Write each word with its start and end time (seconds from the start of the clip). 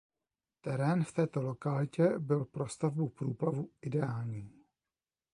Terén 0.61 1.03
v 1.03 1.11
této 1.13 1.41
lokalitě 1.41 2.19
byl 2.19 2.45
pro 2.45 2.67
stavbu 2.67 3.09
průplavu 3.09 3.69
ideální. 3.81 4.51